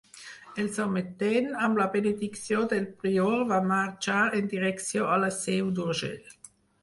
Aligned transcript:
El 0.61 0.69
sometent, 0.77 1.49
amb 1.65 1.81
la 1.81 1.85
benedicció 1.95 2.63
del 2.71 2.87
prior, 3.03 3.35
va 3.53 3.59
marxar 3.73 4.17
en 4.41 4.49
direcció 4.57 5.07
a 5.17 5.19
la 5.25 5.33
Seu 5.39 5.69
d'Urgell. 5.81 6.35